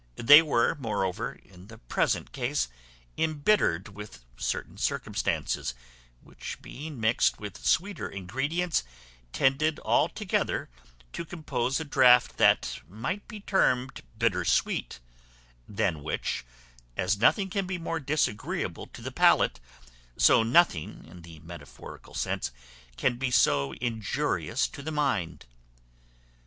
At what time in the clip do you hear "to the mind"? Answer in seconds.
24.67-25.45